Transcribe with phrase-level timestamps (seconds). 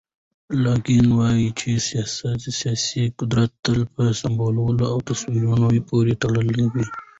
[0.63, 1.69] لاکان وایي چې
[2.59, 6.85] سیاسي قدرت تل په سمبولونو او تصویرونو پورې تړلی وي.